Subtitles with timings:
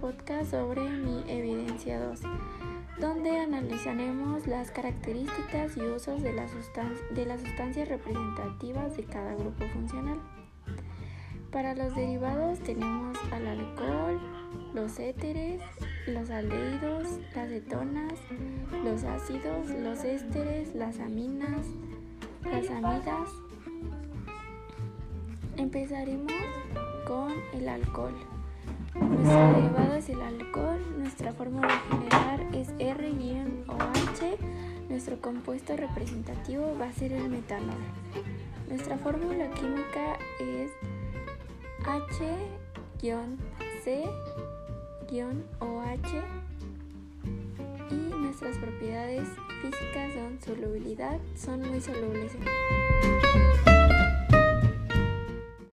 [0.00, 2.20] podcast sobre mi evidencia 2,
[2.98, 10.18] donde analizaremos las características y usos de, de las sustancias representativas de cada grupo funcional.
[11.52, 14.20] Para los derivados tenemos al alcohol,
[14.74, 15.60] los éteres,
[16.08, 18.14] los aldehídos, las cetonas,
[18.84, 21.66] los ácidos, los ésteres, las aminas,
[22.44, 23.28] las amidas.
[25.56, 26.32] Empezaremos
[27.06, 28.31] con el alcohol.
[28.94, 34.36] Nuestro derivado es el alcohol, nuestra fórmula general es R-OH,
[34.88, 37.74] nuestro compuesto representativo va a ser el metanol.
[38.68, 40.70] Nuestra fórmula química es
[41.86, 42.52] H-C-OH
[47.90, 49.28] y nuestras propiedades
[49.60, 52.34] físicas son solubilidad, son muy solubles.
[52.34, 53.11] en